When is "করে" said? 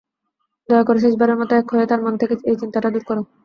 0.87-0.99